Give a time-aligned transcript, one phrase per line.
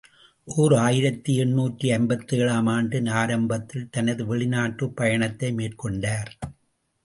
[0.47, 6.31] ஓர் ஆயிரத்து எண்ணூற்று ஐம்பத்தேழு ஆம் ஆண்டின் ஆரம்பத்தில் தனது வெளிநாட்டுப் பயணத்தை மேற்கொண்டார்.